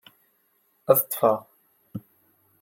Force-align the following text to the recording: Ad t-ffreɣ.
Ad 0.91 0.97
t-ffreɣ. 0.99 1.39